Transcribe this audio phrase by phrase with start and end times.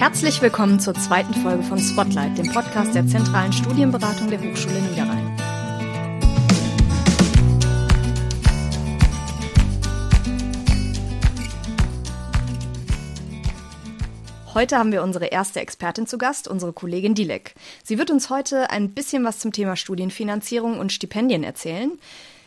[0.00, 5.36] Herzlich willkommen zur zweiten Folge von Spotlight, dem Podcast der zentralen Studienberatung der Hochschule Niederrhein.
[14.54, 17.54] Heute haben wir unsere erste Expertin zu Gast, unsere Kollegin Dilek.
[17.84, 21.92] Sie wird uns heute ein bisschen was zum Thema Studienfinanzierung und Stipendien erzählen.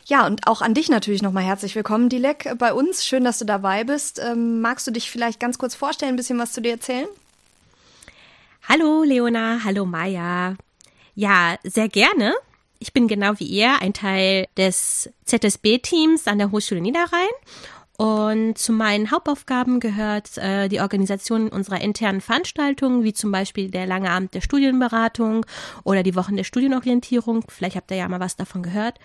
[0.06, 3.06] Ja, und auch an dich natürlich nochmal herzlich willkommen, Dilek, bei uns.
[3.06, 4.20] Schön, dass du dabei bist.
[4.20, 7.08] Ähm, magst du dich vielleicht ganz kurz vorstellen, ein bisschen was zu dir erzählen?
[8.68, 10.56] Hallo Leona, hallo Maya.
[11.16, 12.34] Ja, sehr gerne.
[12.80, 17.30] Ich bin genau wie ihr ein Teil des ZSB-Teams an der Hochschule Niederrhein
[17.98, 23.86] und zu meinen Hauptaufgaben gehört äh, die Organisation unserer internen Veranstaltungen, wie zum Beispiel der
[23.86, 25.46] lange Abend der Studienberatung
[25.84, 27.46] oder die Wochen der Studienorientierung.
[27.50, 29.00] Vielleicht habt ihr ja mal was davon gehört.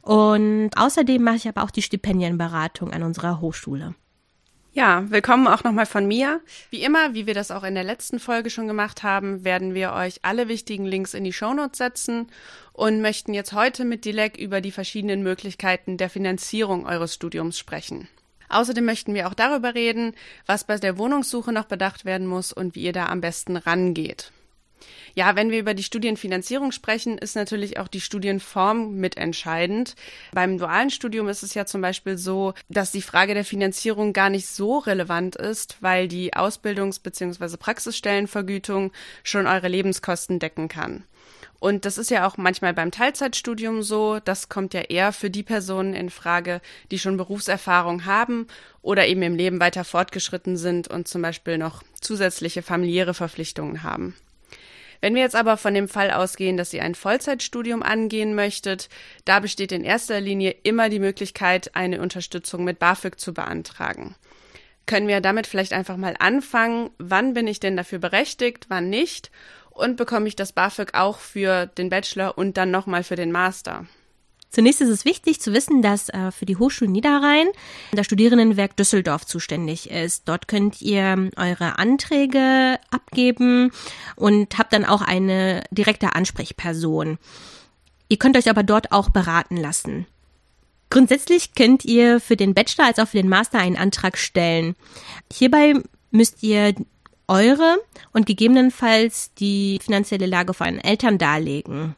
[0.00, 3.94] Und außerdem mache ich aber auch die Stipendienberatung an unserer Hochschule.
[4.72, 6.40] Ja, willkommen auch nochmal von mir.
[6.70, 9.92] Wie immer, wie wir das auch in der letzten Folge schon gemacht haben, werden wir
[9.92, 12.28] euch alle wichtigen Links in die Shownotes setzen
[12.72, 18.08] und möchten jetzt heute mit Dilek über die verschiedenen Möglichkeiten der Finanzierung eures Studiums sprechen.
[18.50, 20.14] Außerdem möchten wir auch darüber reden,
[20.46, 24.32] was bei der Wohnungssuche noch bedacht werden muss und wie ihr da am besten rangeht.
[25.14, 29.94] Ja, wenn wir über die Studienfinanzierung sprechen, ist natürlich auch die Studienform mitentscheidend.
[30.32, 34.30] Beim dualen Studium ist es ja zum Beispiel so, dass die Frage der Finanzierung gar
[34.30, 37.56] nicht so relevant ist, weil die Ausbildungs- bzw.
[37.56, 41.04] Praxisstellenvergütung schon eure Lebenskosten decken kann.
[41.60, 44.18] Und das ist ja auch manchmal beim Teilzeitstudium so.
[44.18, 48.46] Das kommt ja eher für die Personen in Frage, die schon Berufserfahrung haben
[48.82, 54.16] oder eben im Leben weiter fortgeschritten sind und zum Beispiel noch zusätzliche familiäre Verpflichtungen haben.
[55.02, 58.88] Wenn wir jetzt aber von dem Fall ausgehen, dass ihr ein Vollzeitstudium angehen möchtet,
[59.24, 64.14] da besteht in erster Linie immer die Möglichkeit, eine Unterstützung mit BAföG zu beantragen.
[64.86, 66.90] Können wir damit vielleicht einfach mal anfangen?
[66.98, 69.30] Wann bin ich denn dafür berechtigt, wann nicht?
[69.70, 73.86] Und bekomme ich das BAföG auch für den Bachelor und dann nochmal für den Master?
[74.50, 77.46] Zunächst ist es wichtig zu wissen, dass äh, für die Hochschule Niederrhein
[77.92, 80.28] das Studierendenwerk Düsseldorf zuständig ist.
[80.28, 83.70] Dort könnt ihr eure Anträge abgeben
[84.16, 87.18] und habt dann auch eine direkte Ansprechperson.
[88.08, 90.06] Ihr könnt euch aber dort auch beraten lassen.
[90.90, 94.74] Grundsätzlich könnt ihr für den Bachelor als auch für den Master einen Antrag stellen.
[95.32, 95.74] Hierbei
[96.10, 96.74] müsst ihr
[97.30, 97.78] eure
[98.12, 101.96] und gegebenenfalls die finanzielle Lage von euren Eltern darlegen.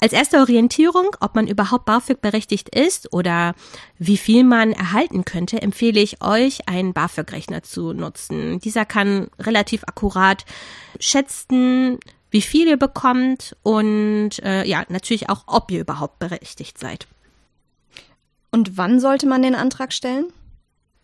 [0.00, 3.54] Als erste Orientierung, ob man überhaupt BAföG berechtigt ist oder
[3.98, 8.60] wie viel man erhalten könnte, empfehle ich euch, einen BAföG-Rechner zu nutzen.
[8.60, 10.44] Dieser kann relativ akkurat
[11.00, 11.98] schätzen,
[12.30, 17.06] wie viel ihr bekommt und äh, ja, natürlich auch, ob ihr überhaupt berechtigt seid.
[18.50, 20.26] Und wann sollte man den Antrag stellen?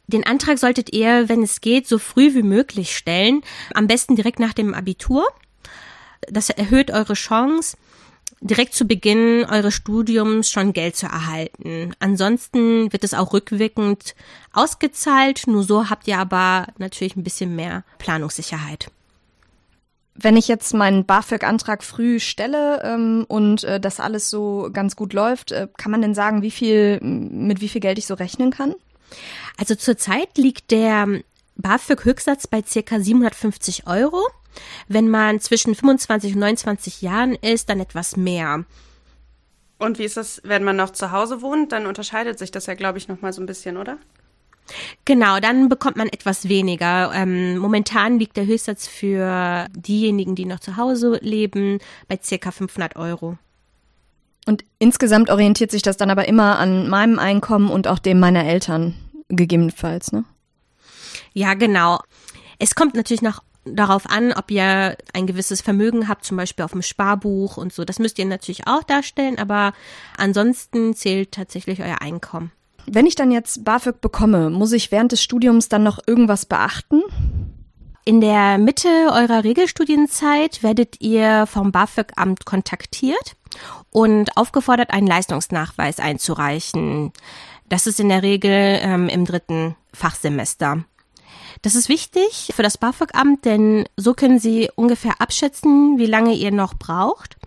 [0.06, 3.42] Den Antrag solltet ihr, wenn es geht, so früh wie möglich stellen.
[3.74, 5.26] Am besten direkt nach dem Abitur.
[6.28, 7.76] Das erhöht eure Chance,
[8.40, 11.94] direkt zu Beginn eures Studiums schon Geld zu erhalten.
[11.98, 14.14] Ansonsten wird es auch rückwirkend
[14.52, 18.90] ausgezahlt, nur so habt ihr aber natürlich ein bisschen mehr Planungssicherheit.
[20.14, 25.14] Wenn ich jetzt meinen BAföG-Antrag früh stelle ähm, und äh, das alles so ganz gut
[25.14, 28.50] läuft, äh, kann man denn sagen, wie viel, mit wie viel Geld ich so rechnen
[28.50, 28.74] kann?
[29.56, 31.22] Also zurzeit liegt der
[31.56, 34.20] BAföG-Höchstsatz bei circa 750 Euro.
[34.88, 38.64] Wenn man zwischen 25 und 29 Jahren ist, dann etwas mehr.
[39.78, 41.72] Und wie ist das, wenn man noch zu Hause wohnt?
[41.72, 43.98] Dann unterscheidet sich das ja, glaube ich, noch mal so ein bisschen, oder?
[45.04, 47.12] Genau, dann bekommt man etwas weniger.
[47.14, 51.78] Ähm, momentan liegt der Höchstsatz für diejenigen, die noch zu Hause leben,
[52.08, 53.38] bei circa 500 Euro.
[54.46, 58.44] Und insgesamt orientiert sich das dann aber immer an meinem Einkommen und auch dem meiner
[58.44, 58.94] Eltern,
[59.36, 60.24] gegebenenfalls, ne?
[61.32, 62.00] Ja, genau.
[62.58, 66.72] Es kommt natürlich noch darauf an, ob ihr ein gewisses Vermögen habt, zum Beispiel auf
[66.72, 67.84] dem Sparbuch und so.
[67.84, 69.72] Das müsst ihr natürlich auch darstellen, aber
[70.16, 72.52] ansonsten zählt tatsächlich euer Einkommen.
[72.86, 77.02] Wenn ich dann jetzt BAföG bekomme, muss ich während des Studiums dann noch irgendwas beachten?
[78.04, 83.36] In der Mitte eurer Regelstudienzeit werdet ihr vom BAföG-Amt kontaktiert
[83.90, 87.12] und aufgefordert, einen Leistungsnachweis einzureichen.
[87.72, 90.84] Das ist in der Regel ähm, im dritten Fachsemester.
[91.62, 96.52] Das ist wichtig für das BAföG-Amt, denn so können sie ungefähr abschätzen, wie lange ihr
[96.52, 97.38] noch braucht.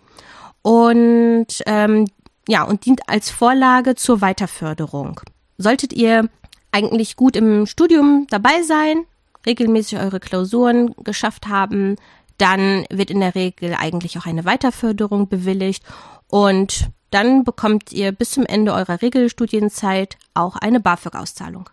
[0.64, 2.08] Und ähm,
[2.48, 5.22] ja, und dient als Vorlage zur Weiterförderung.
[5.60, 6.28] Solltet ihr
[6.72, 9.06] eigentlich gut im Studium dabei sein,
[9.46, 11.98] regelmäßig eure Klausuren geschafft haben,
[12.40, 15.84] dann wird in der Regel eigentlich auch eine Weiterförderung bewilligt
[16.30, 21.70] und dann bekommt ihr bis zum Ende eurer Regelstudienzeit auch eine BAföG-Auszahlung.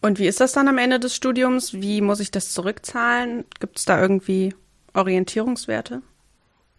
[0.00, 1.74] Und wie ist das dann am Ende des Studiums?
[1.74, 3.44] Wie muss ich das zurückzahlen?
[3.60, 4.54] Gibt es da irgendwie
[4.94, 6.00] Orientierungswerte?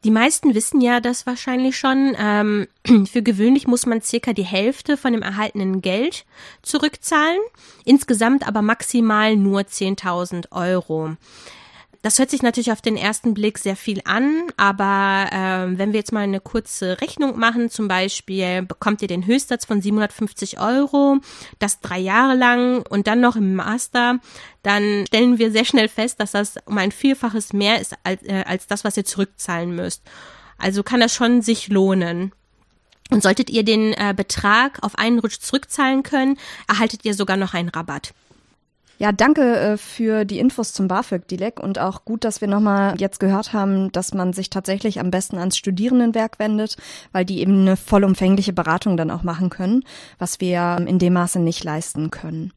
[0.03, 2.15] Die meisten wissen ja das wahrscheinlich schon.
[2.17, 2.67] Ähm,
[3.11, 6.25] für gewöhnlich muss man circa die Hälfte von dem erhaltenen Geld
[6.63, 7.39] zurückzahlen,
[7.85, 11.15] insgesamt aber maximal nur 10.000 Euro.
[12.07, 15.99] Das hört sich natürlich auf den ersten Blick sehr viel an, aber äh, wenn wir
[15.99, 21.17] jetzt mal eine kurze Rechnung machen, zum Beispiel bekommt ihr den Höchstsatz von 750 Euro,
[21.59, 24.19] das drei Jahre lang und dann noch im Master,
[24.63, 28.45] dann stellen wir sehr schnell fest, dass das um ein Vielfaches mehr ist als, äh,
[28.47, 30.01] als das, was ihr zurückzahlen müsst.
[30.57, 32.31] Also kann das schon sich lohnen.
[33.09, 36.39] Und solltet ihr den äh, Betrag auf einen Rutsch zurückzahlen können,
[36.69, 38.13] erhaltet ihr sogar noch einen Rabatt.
[38.99, 41.59] Ja, danke äh, für die Infos zum BAföG, Dilek.
[41.59, 45.37] Und auch gut, dass wir nochmal jetzt gehört haben, dass man sich tatsächlich am besten
[45.37, 46.77] ans Studierendenwerk wendet,
[47.11, 49.83] weil die eben eine vollumfängliche Beratung dann auch machen können,
[50.17, 52.53] was wir in dem Maße nicht leisten können.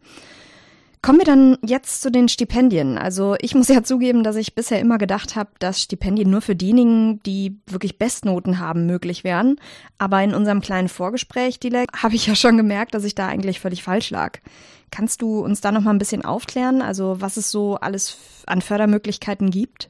[1.03, 2.99] Kommen wir dann jetzt zu den Stipendien.
[2.99, 6.55] Also ich muss ja zugeben, dass ich bisher immer gedacht habe, dass Stipendien nur für
[6.55, 9.57] diejenigen, die wirklich Bestnoten haben, möglich wären.
[9.97, 13.61] Aber in unserem kleinen Vorgespräch, Dilek, habe ich ja schon gemerkt, dass ich da eigentlich
[13.61, 14.39] völlig falsch lag.
[14.91, 18.61] Kannst du uns da noch mal ein bisschen aufklären, also was es so alles an
[18.61, 19.89] Fördermöglichkeiten gibt?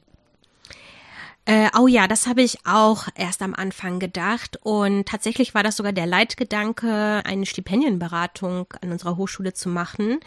[1.45, 5.75] Äh, oh ja, das habe ich auch erst am Anfang gedacht und tatsächlich war das
[5.75, 10.19] sogar der Leitgedanke, eine Stipendienberatung an unserer Hochschule zu machen,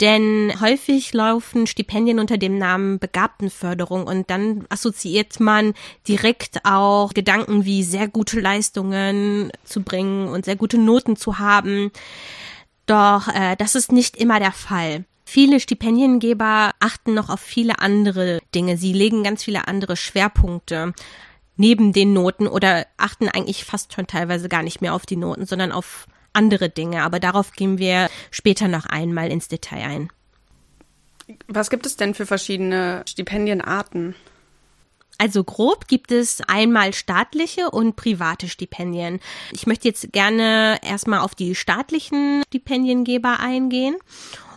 [0.00, 5.74] denn häufig laufen Stipendien unter dem Namen Begabtenförderung und dann assoziiert man
[6.08, 11.92] direkt auch Gedanken wie sehr gute Leistungen zu bringen und sehr gute Noten zu haben.
[12.86, 15.04] Doch äh, das ist nicht immer der Fall.
[15.24, 18.76] Viele Stipendiengeber achten noch auf viele andere Dinge.
[18.76, 20.92] Sie legen ganz viele andere Schwerpunkte
[21.56, 25.46] neben den Noten oder achten eigentlich fast schon teilweise gar nicht mehr auf die Noten,
[25.46, 27.02] sondern auf andere Dinge.
[27.02, 30.08] Aber darauf gehen wir später noch einmal ins Detail ein.
[31.46, 34.14] Was gibt es denn für verschiedene Stipendienarten?
[35.16, 39.20] Also grob gibt es einmal staatliche und private Stipendien.
[39.52, 43.96] Ich möchte jetzt gerne erstmal auf die staatlichen Stipendiengeber eingehen.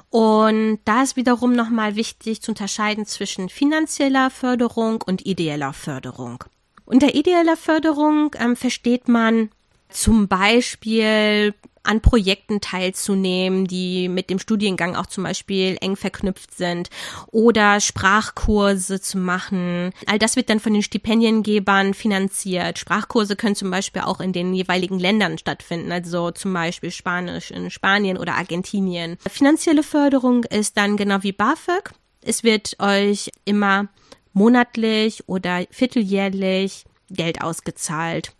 [0.10, 6.44] Und da ist wiederum nochmal wichtig zu unterscheiden zwischen finanzieller Förderung und ideeller Förderung.
[6.86, 9.50] Unter ideeller Förderung ähm, versteht man
[9.90, 11.54] zum Beispiel
[11.88, 16.90] an Projekten teilzunehmen, die mit dem Studiengang auch zum Beispiel eng verknüpft sind
[17.32, 19.92] oder Sprachkurse zu machen.
[20.06, 22.78] All das wird dann von den Stipendiengebern finanziert.
[22.78, 27.72] Sprachkurse können zum Beispiel auch in den jeweiligen Ländern stattfinden, also zum Beispiel Spanisch in
[27.72, 29.18] Spanien oder Argentinien.
[29.30, 31.94] Finanzielle Förderung ist dann genau wie BAföG.
[32.22, 33.88] Es wird euch immer
[34.34, 38.34] monatlich oder vierteljährlich Geld ausgezahlt.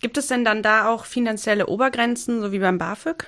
[0.00, 3.26] Gibt es denn dann da auch finanzielle Obergrenzen, so wie beim BAföG?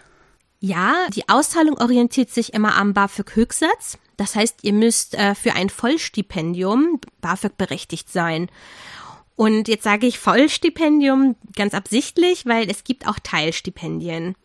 [0.61, 3.99] Ja, die Auszahlung orientiert sich immer am BAföG-Höchstsatz.
[4.19, 8.51] Das heißt, ihr müsst äh, für ein Vollstipendium BAföG berechtigt sein.
[9.37, 14.37] Und jetzt sage ich Vollstipendium ganz absichtlich, weil es gibt auch Teilstipendien.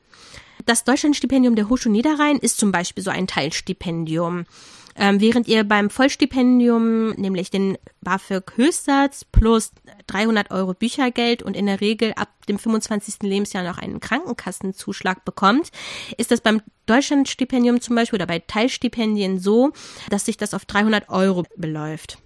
[0.66, 4.46] Das Deutschlandstipendium der Hochschule Niederrhein ist zum Beispiel so ein Teilstipendium.
[4.98, 9.72] Ähm, während ihr beim Vollstipendium, nämlich den BAföG-Höchstsatz plus
[10.08, 13.16] 300 Euro Büchergeld und in der Regel ab dem 25.
[13.22, 15.72] Lebensjahr noch einen Krankenkassenzuschlag bekommt,
[16.18, 19.74] ist das beim Deutschlandstipendium zum Beispiel oder bei Teilstipendien so,
[20.10, 22.20] dass sich das auf 300 Euro beläuft.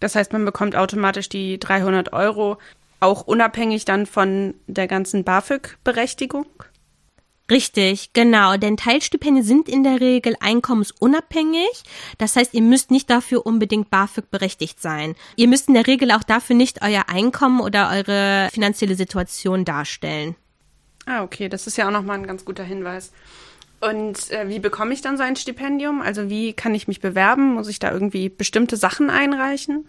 [0.00, 2.56] Das heißt, man bekommt automatisch die 300 Euro
[3.00, 6.46] auch unabhängig dann von der ganzen BAföG-Berechtigung?
[7.50, 8.56] Richtig, genau.
[8.56, 11.84] Denn Teilstipendien sind in der Regel einkommensunabhängig.
[12.18, 15.14] Das heißt, ihr müsst nicht dafür unbedingt BAföG berechtigt sein.
[15.36, 20.34] Ihr müsst in der Regel auch dafür nicht euer Einkommen oder eure finanzielle Situation darstellen.
[21.06, 21.48] Ah, okay.
[21.48, 23.12] Das ist ja auch nochmal ein ganz guter Hinweis.
[23.80, 26.02] Und äh, wie bekomme ich dann so ein Stipendium?
[26.02, 27.54] Also wie kann ich mich bewerben?
[27.54, 29.86] Muss ich da irgendwie bestimmte Sachen einreichen?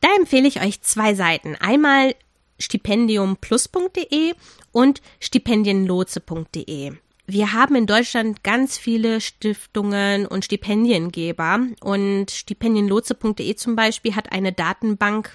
[0.00, 1.56] Da empfehle ich euch zwei Seiten.
[1.56, 2.14] Einmal
[2.58, 4.34] stipendiumplus.de
[4.72, 6.92] und stipendienlotse.de.
[7.28, 14.52] Wir haben in Deutschland ganz viele Stiftungen und Stipendiengeber und stipendienlotse.de zum Beispiel hat eine
[14.52, 15.34] Datenbank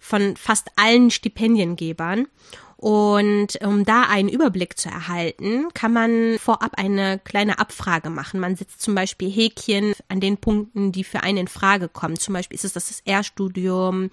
[0.00, 2.26] von fast allen Stipendiengebern
[2.82, 8.40] und um da einen Überblick zu erhalten, kann man vorab eine kleine Abfrage machen.
[8.40, 12.18] Man setzt zum Beispiel Häkchen an den Punkten, die für einen in Frage kommen.
[12.18, 14.10] Zum Beispiel ist es das R-Studium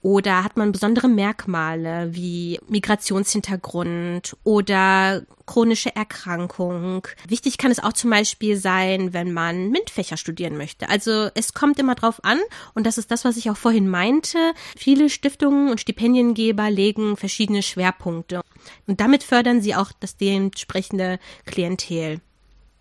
[0.00, 7.06] oder hat man besondere Merkmale wie Migrationshintergrund oder chronische Erkrankung.
[7.28, 10.88] Wichtig kann es auch zum Beispiel sein, wenn man MINT-Fächer studieren möchte.
[10.88, 12.38] Also es kommt immer drauf an
[12.74, 14.38] und das ist das, was ich auch vorhin meinte.
[14.76, 22.20] Viele Stiftungen und Stipendiengeber legen verschiedene Schwerpunkte und damit fördern sie auch das dementsprechende Klientel.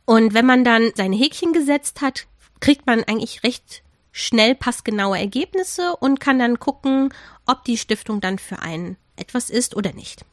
[0.06, 2.28] Und wenn man dann seine Häkchen gesetzt hat,
[2.60, 7.14] kriegt man eigentlich recht schnell passgenaue Ergebnisse und kann dann gucken,
[7.46, 10.26] ob die Stiftung dann für einen etwas ist oder nicht.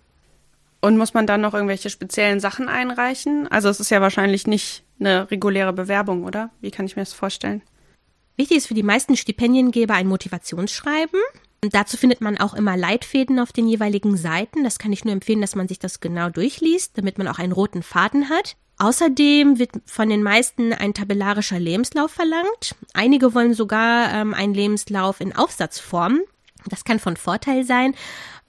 [0.81, 3.49] Und muss man dann noch irgendwelche speziellen Sachen einreichen?
[3.49, 6.51] Also es ist ja wahrscheinlich nicht eine reguläre Bewerbung, oder?
[6.61, 7.63] Wie kann ich mir das vorstellen?
[8.37, 11.21] Wichtig ist für die meisten Stipendiengeber ein Motivationsschreiben.
[11.63, 14.65] Und dazu findet man auch immer Leitfäden auf den jeweiligen Seiten.
[14.65, 17.53] Das kann ich nur empfehlen, dass man sich das genau durchliest, damit man auch einen
[17.53, 18.57] roten Faden hat.
[18.79, 22.75] Außerdem wird von den meisten ein tabellarischer Lebenslauf verlangt.
[22.95, 26.21] Einige wollen sogar ähm, einen Lebenslauf in Aufsatzform.
[26.67, 27.95] Das kann von Vorteil sein,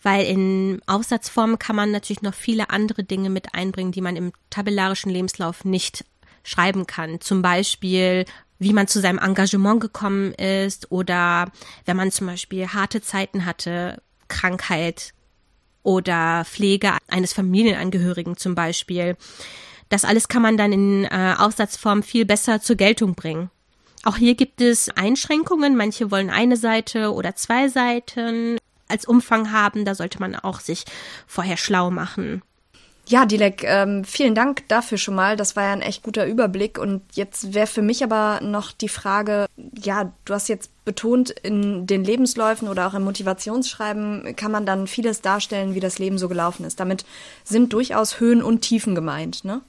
[0.02, 4.32] weil in Aufsatzform kann man natürlich noch viele andere Dinge mit einbringen, die man im
[4.50, 6.06] tabellarischen Lebenslauf nicht
[6.44, 7.20] schreiben kann.
[7.20, 8.24] Zum Beispiel,
[8.62, 11.52] wie man zu seinem Engagement gekommen ist oder
[11.86, 15.14] wenn man zum Beispiel harte Zeiten hatte, Krankheit
[15.82, 19.18] oder Pflege eines Familienangehörigen zum Beispiel.
[19.90, 23.50] Das alles kann man dann in äh, Aufsatzform viel besser zur Geltung bringen.
[24.04, 25.76] Auch hier gibt es Einschränkungen.
[25.76, 29.86] Manche wollen eine Seite oder zwei Seiten als Umfang haben.
[29.86, 30.86] Da sollte man auch sich
[31.26, 32.44] vorher schlau machen.
[33.12, 35.36] Ja, Dilek, ähm, vielen Dank dafür schon mal.
[35.36, 36.78] Das war ja ein echt guter Überblick.
[36.78, 41.86] Und jetzt wäre für mich aber noch die Frage, ja, du hast jetzt betont, in
[41.88, 46.30] den Lebensläufen oder auch im Motivationsschreiben kann man dann vieles darstellen, wie das Leben so
[46.30, 46.80] gelaufen ist.
[46.80, 47.04] Damit
[47.44, 49.60] sind durchaus Höhen und Tiefen gemeint, ne?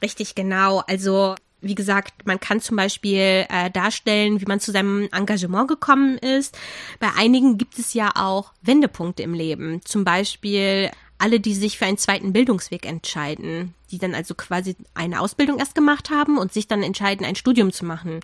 [0.00, 0.84] Richtig, genau.
[0.86, 6.16] Also wie gesagt, man kann zum Beispiel äh, darstellen, wie man zu seinem Engagement gekommen
[6.18, 6.56] ist.
[7.00, 9.80] Bei einigen gibt es ja auch Wendepunkte im Leben.
[9.84, 15.20] Zum Beispiel alle, die sich für einen zweiten Bildungsweg entscheiden, die dann also quasi eine
[15.20, 18.20] Ausbildung erst gemacht haben und sich dann entscheiden, ein Studium zu machen.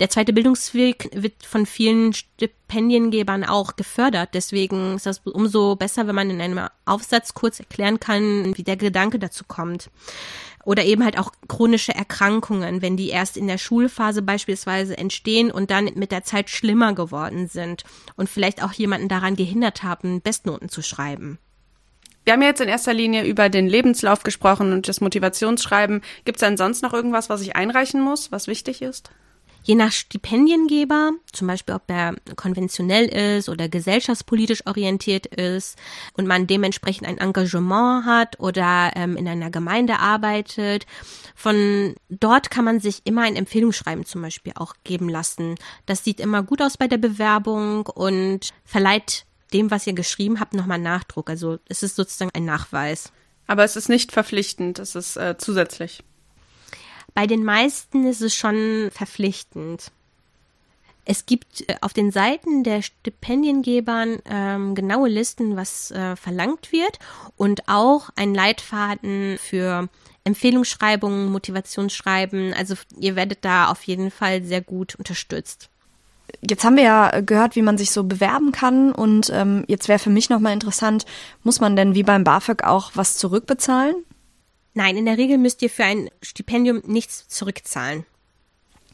[0.00, 4.30] Der zweite Bildungsweg wird von vielen Stipendiengebern auch gefördert.
[4.34, 8.76] Deswegen ist das umso besser, wenn man in einem Aufsatz kurz erklären kann, wie der
[8.76, 9.90] Gedanke dazu kommt.
[10.64, 15.70] Oder eben halt auch chronische Erkrankungen, wenn die erst in der Schulphase beispielsweise entstehen und
[15.70, 17.84] dann mit der Zeit schlimmer geworden sind
[18.16, 21.38] und vielleicht auch jemanden daran gehindert haben, Bestnoten zu schreiben.
[22.24, 26.00] Wir haben jetzt in erster Linie über den Lebenslauf gesprochen und das Motivationsschreiben.
[26.24, 29.10] Gibt es denn sonst noch irgendwas, was ich einreichen muss, was wichtig ist?
[29.62, 33.06] Je nach Stipendiengeber, zum Beispiel ob er konventionell
[33.38, 35.78] ist oder gesellschaftspolitisch orientiert ist
[36.12, 40.84] und man dementsprechend ein Engagement hat oder ähm, in einer Gemeinde arbeitet,
[41.34, 45.54] von dort kann man sich immer ein Empfehlungsschreiben zum Beispiel auch geben lassen.
[45.86, 50.52] Das sieht immer gut aus bei der Bewerbung und verleiht dem, was ihr geschrieben habt,
[50.52, 51.30] nochmal Nachdruck.
[51.30, 53.12] Also es ist sozusagen ein Nachweis.
[53.46, 56.02] Aber es ist nicht verpflichtend, es ist äh, zusätzlich.
[57.14, 59.92] Bei den meisten ist es schon verpflichtend.
[61.04, 66.98] Es gibt äh, auf den Seiten der Stipendiengebern ähm, genaue Listen, was äh, verlangt wird
[67.36, 69.88] und auch ein Leitfaden für
[70.24, 72.54] Empfehlungsschreibungen, Motivationsschreiben.
[72.54, 75.68] Also ihr werdet da auf jeden Fall sehr gut unterstützt.
[76.48, 79.98] Jetzt haben wir ja gehört, wie man sich so bewerben kann und ähm, jetzt wäre
[79.98, 81.06] für mich nochmal interessant,
[81.42, 83.94] muss man denn wie beim BAföG auch was zurückbezahlen?
[84.74, 88.04] Nein, in der Regel müsst ihr für ein Stipendium nichts zurückzahlen.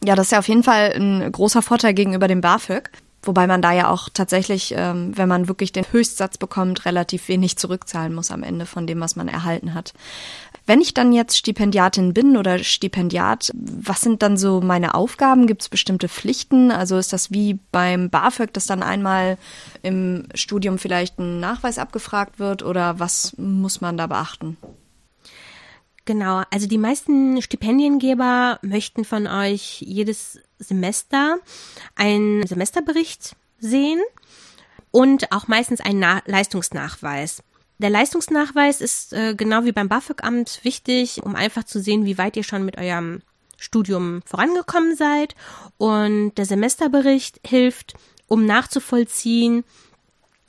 [0.05, 2.91] Ja, das ist ja auf jeden Fall ein großer Vorteil gegenüber dem BAföG.
[3.23, 7.59] Wobei man da ja auch tatsächlich, ähm, wenn man wirklich den Höchstsatz bekommt, relativ wenig
[7.59, 9.93] zurückzahlen muss am Ende von dem, was man erhalten hat.
[10.71, 15.49] Wenn ich dann jetzt Stipendiatin bin oder Stipendiat, was sind dann so meine Aufgaben?
[15.49, 16.71] Gibt es bestimmte Pflichten?
[16.71, 19.37] Also ist das wie beim BAföG, dass dann einmal
[19.83, 24.59] im Studium vielleicht ein Nachweis abgefragt wird oder was muss man da beachten?
[26.05, 31.39] Genau, also die meisten Stipendiengeber möchten von euch jedes Semester
[31.97, 34.01] einen Semesterbericht sehen
[34.93, 37.43] und auch meistens einen Na Leistungsnachweis.
[37.81, 42.37] Der Leistungsnachweis ist äh, genau wie beim BAföG-Amt wichtig, um einfach zu sehen, wie weit
[42.37, 43.23] ihr schon mit eurem
[43.57, 45.35] Studium vorangekommen seid.
[45.79, 47.95] Und der Semesterbericht hilft,
[48.29, 49.65] um nachzuvollziehen,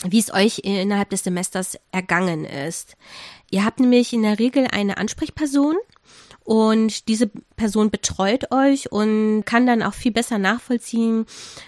[0.03, 2.97] wie es euch innerhalb des Semesters ergangen ist.
[3.49, 5.77] Ihr habt nämlich in der Regel eine Ansprechperson
[6.43, 11.25] und diese Person betreut euch und kann dann auch viel besser nachvollziehen,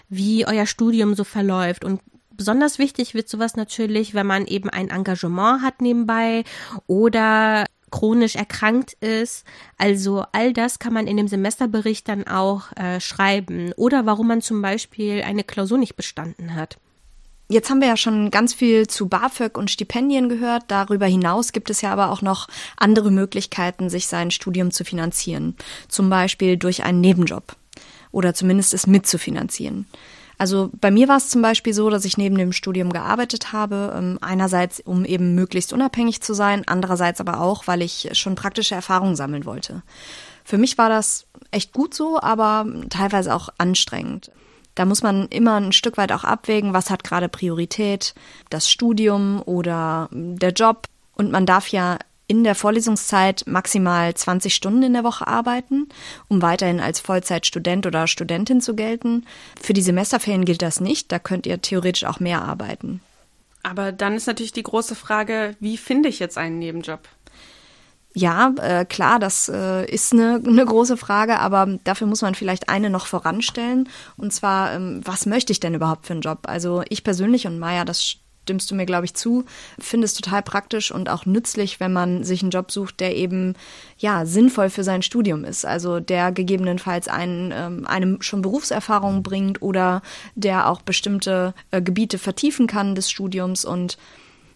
[0.09, 1.85] wie euer Studium so verläuft.
[1.85, 2.01] Und
[2.43, 6.43] besonders wichtig wird sowas natürlich, wenn man eben ein Engagement hat nebenbei
[6.87, 9.45] oder chronisch erkrankt ist.
[9.77, 13.71] Also all das kann man in dem Semesterbericht dann auch äh, schreiben.
[13.77, 16.79] Oder warum man zum Beispiel eine Klausur nicht bestanden hat.
[17.47, 20.63] Jetzt haben wir ja schon ganz viel zu BAföG und Stipendien gehört.
[20.67, 25.55] Darüber hinaus gibt es ja aber auch noch andere Möglichkeiten, sich sein Studium zu finanzieren.
[25.87, 27.55] Zum Beispiel durch einen Nebenjob
[28.11, 29.85] oder zumindest es mitzufinanzieren.
[30.43, 33.93] Also bei mir war es zum Beispiel so, dass ich neben dem Studium gearbeitet habe.
[33.97, 38.75] Ähm, einerseits, um eben möglichst unabhängig zu sein, andererseits aber auch, weil ich schon praktische
[38.75, 39.83] Erfahrungen sammeln wollte.
[40.43, 44.31] Für mich war das echt gut so, aber teilweise auch anstrengend.
[44.75, 48.13] Da muss man immer ein Stück weit auch abwägen, was hat gerade Priorität,
[48.49, 50.87] das Studium oder der Job.
[51.15, 55.89] Und man darf ja in der Vorlesungszeit maximal 20 Stunden in der Woche arbeiten,
[56.27, 59.25] um weiterhin als Vollzeitstudent oder Studentin zu gelten.
[59.61, 63.01] Für die Semesterferien gilt das nicht, da könnt ihr theoretisch auch mehr arbeiten.
[63.63, 66.99] Aber dann ist natürlich die große Frage, wie finde ich jetzt einen Nebenjob?
[68.15, 72.69] Ja, äh, klar, das äh, ist eine, eine große Frage, aber dafür muss man vielleicht
[72.69, 73.89] eine noch voranstellen.
[74.17, 76.41] Und zwar, ähm, was möchte ich denn überhaupt für einen Job?
[76.43, 79.45] Also ich persönlich und Maya, das stimmst du mir, glaube ich, zu,
[79.79, 83.55] finde es total praktisch und auch nützlich, wenn man sich einen Job sucht, der eben
[83.97, 85.65] ja sinnvoll für sein Studium ist.
[85.65, 90.01] Also der gegebenenfalls einen, ähm, einem schon Berufserfahrung bringt oder
[90.35, 93.97] der auch bestimmte äh, Gebiete vertiefen kann des Studiums und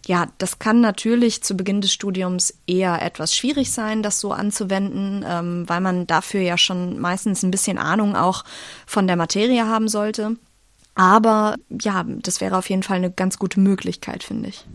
[0.06, 5.24] ja, das kann natürlich zu Beginn des Studiums eher etwas schwierig sein, das so anzuwenden,
[5.28, 8.44] ähm, weil man dafür ja schon meistens ein bisschen Ahnung auch
[8.86, 10.36] von der Materie haben sollte.
[10.98, 14.66] Aber ja, das wäre auf jeden Fall eine ganz gute Möglichkeit, finde ich.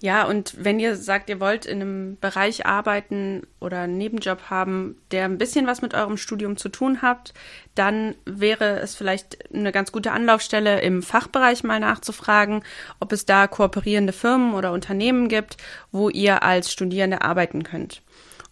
[0.00, 4.96] Ja, und wenn ihr sagt, ihr wollt in einem Bereich arbeiten oder einen Nebenjob haben,
[5.12, 7.34] der ein bisschen was mit eurem Studium zu tun hat,
[7.76, 12.64] dann wäre es vielleicht eine ganz gute Anlaufstelle, im Fachbereich mal nachzufragen,
[12.98, 15.56] ob es da kooperierende Firmen oder Unternehmen gibt,
[15.92, 18.02] wo ihr als Studierende arbeiten könnt.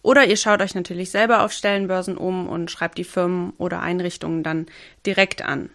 [0.01, 4.41] Oder ihr schaut euch natürlich selber auf Stellenbörsen um und schreibt die Firmen oder Einrichtungen
[4.41, 4.67] dann
[5.05, 5.69] direkt an.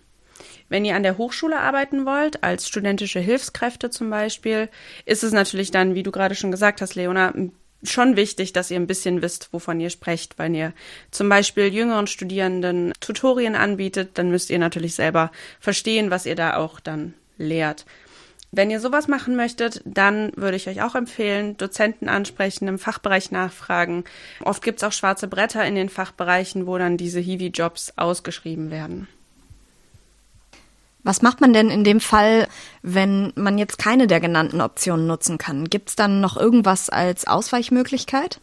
[0.72, 4.70] Wenn ihr an der Hochschule arbeiten wollt, als studentische Hilfskräfte zum Beispiel,
[5.04, 7.34] ist es natürlich dann, wie du gerade schon gesagt hast, Leona,
[7.82, 10.38] schon wichtig, dass ihr ein bisschen wisst, wovon ihr sprecht.
[10.38, 10.72] Wenn ihr
[11.10, 16.56] zum Beispiel jüngeren Studierenden Tutorien anbietet, dann müsst ihr natürlich selber verstehen, was ihr da
[16.56, 17.84] auch dann lehrt.
[18.50, 23.30] Wenn ihr sowas machen möchtet, dann würde ich euch auch empfehlen, Dozenten ansprechen, im Fachbereich
[23.30, 24.04] nachfragen.
[24.42, 29.06] Oft gibt es auch schwarze Bretter in den Fachbereichen, wo dann diese Hiwi-Jobs ausgeschrieben werden.
[31.04, 32.48] Was macht man denn in dem Fall,
[32.82, 35.68] wenn man jetzt keine der genannten Optionen nutzen kann?
[35.68, 38.40] Gibt es dann noch irgendwas als Ausweichmöglichkeit?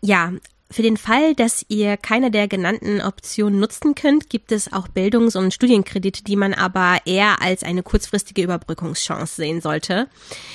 [0.00, 0.32] Ja,
[0.72, 5.36] für den Fall, dass ihr keine der genannten Optionen nutzen könnt, gibt es auch Bildungs-
[5.36, 10.08] und Studienkredite, die man aber eher als eine kurzfristige Überbrückungschance sehen sollte.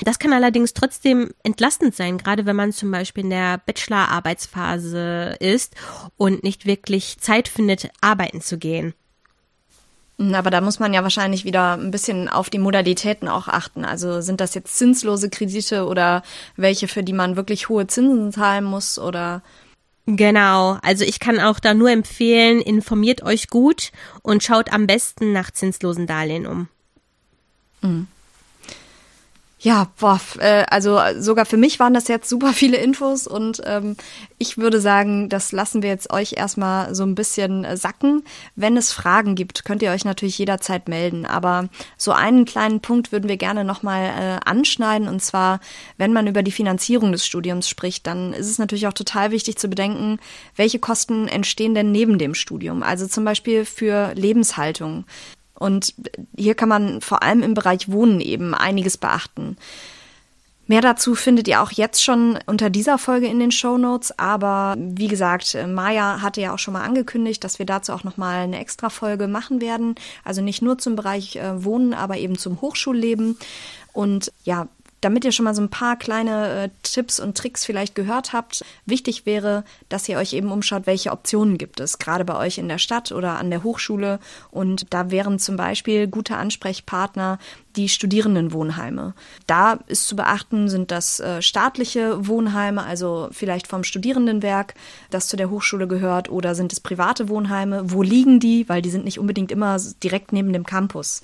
[0.04, 5.76] Das kann allerdings trotzdem entlastend sein, gerade wenn man zum Beispiel in der Bachelor-Arbeitsphase ist
[6.18, 8.96] und nicht wirklich Zeit findet, arbeiten zu gehen.
[10.20, 13.86] Hm, aber da muss man ja wahrscheinlich wieder ein bisschen auf die Modalitäten auch achten.
[13.86, 16.24] Also sind das jetzt zinslose Kredite oder
[16.56, 19.42] welche, für die man wirklich hohe Zinsen zahlen muss oder?
[20.06, 25.34] Genau, also ich kann auch da nur empfehlen, informiert euch gut und schaut am besten
[25.34, 26.70] nach zinslosen Darlehen um.
[27.82, 28.08] Mhm.
[29.60, 33.96] Ja, boah, äh, also sogar für mich waren das jetzt super viele Infos und ähm,
[34.38, 38.24] ich würde sagen, das lassen wir jetzt euch erstmal so ein bisschen äh, sacken.
[38.56, 41.26] Wenn es Fragen gibt, könnt ihr euch natürlich jederzeit melden.
[41.26, 45.60] Aber so einen kleinen Punkt würden wir gerne nochmal äh, anschneiden und zwar,
[45.98, 49.58] wenn man über die Finanzierung des Studiums spricht, dann ist es natürlich auch total wichtig
[49.58, 50.20] zu bedenken,
[50.56, 52.84] welche Kosten entstehen denn neben dem Studium.
[52.84, 55.06] Also zum Beispiel für Lebenshaltung.
[55.58, 55.94] Und
[56.36, 59.58] hier kann man vor allem im Bereich Wohnen eben einiges beachten.
[60.70, 64.20] Mehr dazu findet ihr auch jetzt schon unter dieser Folge in den Show Notes.
[64.20, 68.40] Aber wie gesagt, Maya hatte ja auch schon mal angekündigt, dass wir dazu auch nochmal
[68.40, 69.96] eine extra Folge machen werden.
[70.26, 73.38] Also nicht nur zum Bereich äh, Wohnen, aber eben zum Hochschulleben.
[73.94, 74.68] Und ja,
[75.02, 78.64] damit ihr schon mal so ein paar kleine äh, Tipps und Tricks vielleicht gehört habt,
[78.86, 82.68] wichtig wäre, dass ihr euch eben umschaut, welche Optionen gibt es, gerade bei euch in
[82.68, 84.20] der Stadt oder an der Hochschule.
[84.50, 87.38] Und da wären zum Beispiel gute Ansprechpartner
[87.76, 89.14] die Studierendenwohnheime.
[89.46, 94.74] Da ist zu beachten, sind das äh, staatliche Wohnheime, also vielleicht vom Studierendenwerk,
[95.12, 97.92] das zu der Hochschule gehört, oder sind es private Wohnheime?
[97.92, 98.68] Wo liegen die?
[98.68, 101.22] Weil die sind nicht unbedingt immer direkt neben dem Campus.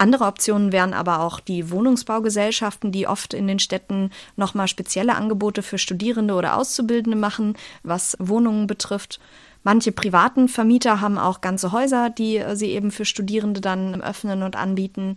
[0.00, 5.62] Andere Optionen wären aber auch die Wohnungsbaugesellschaften, die oft in den Städten nochmal spezielle Angebote
[5.62, 9.18] für Studierende oder Auszubildende machen, was Wohnungen betrifft.
[9.64, 14.54] Manche privaten Vermieter haben auch ganze Häuser, die sie eben für Studierende dann öffnen und
[14.54, 15.16] anbieten.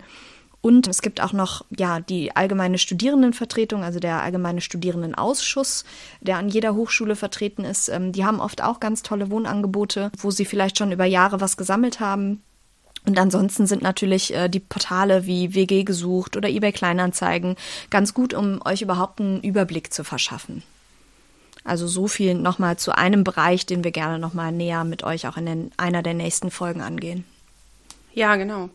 [0.62, 5.86] Und es gibt auch noch ja die allgemeine Studierendenvertretung, also der allgemeine Studierendenausschuss,
[6.22, 7.88] der an jeder Hochschule vertreten ist.
[7.90, 11.56] Ähm, die haben oft auch ganz tolle Wohnangebote, wo sie vielleicht schon über Jahre was
[11.56, 12.42] gesammelt haben
[13.06, 17.56] und ansonsten sind natürlich äh, die Portale wie WG gesucht oder eBay Kleinanzeigen
[17.90, 20.64] ganz gut, um euch überhaupt einen Überblick zu verschaffen.
[21.64, 25.38] Also so viel nochmal zu einem Bereich, den wir gerne nochmal näher mit euch auch
[25.38, 27.24] in den, einer der nächsten Folgen angehen.
[28.14, 28.70] Ja, genau.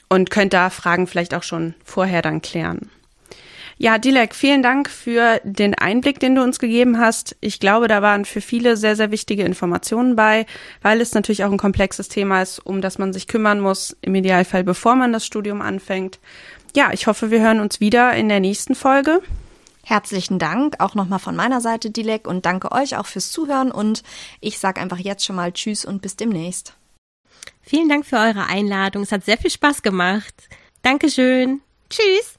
[0.08, 2.90] und könnt da Fragen vielleicht auch schon vorher dann klären.
[3.82, 7.34] Ja, Dilek, vielen Dank für den Einblick, den du uns gegeben hast.
[7.40, 10.46] Ich glaube, da waren für viele sehr, sehr wichtige Informationen bei,
[10.82, 14.14] weil es natürlich auch ein komplexes Thema ist, um das man sich kümmern muss, im
[14.14, 16.20] Idealfall bevor man das Studium anfängt.
[16.76, 19.20] Ja, ich hoffe, wir hören uns wieder in der nächsten Folge.
[19.82, 24.04] Herzlichen Dank auch nochmal von meiner Seite, Dilek, und danke euch auch fürs Zuhören und
[24.40, 26.76] ich sage einfach jetzt schon mal Tschüss und bis demnächst.
[27.62, 29.02] Vielen Dank für eure Einladung.
[29.02, 30.34] Es hat sehr viel Spaß gemacht.
[30.82, 31.62] Dankeschön.
[31.90, 32.38] Tschüss.